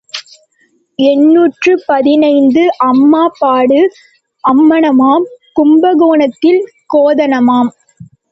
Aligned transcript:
எண்ணூற்று 0.99 1.73
பதினைந்து 1.87 2.63
அம்மா 2.87 3.21
பாடு 3.39 3.81
அம்மணமாம் 4.43 5.27
கும்பகோணத்தில் 5.53 6.61
கோதானமாம். 6.89 7.71